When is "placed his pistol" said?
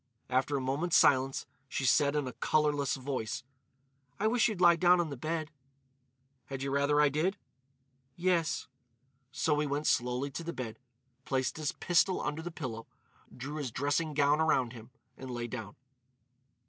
11.23-12.19